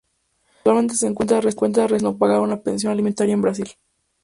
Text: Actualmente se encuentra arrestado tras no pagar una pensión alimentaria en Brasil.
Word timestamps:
Actualmente 0.57 0.95
se 0.95 1.05
encuentra 1.05 1.37
arrestado 1.37 1.69
tras 1.73 2.01
no 2.01 2.17
pagar 2.17 2.41
una 2.41 2.59
pensión 2.63 2.91
alimentaria 2.91 3.33
en 3.35 3.43
Brasil. 3.43 3.67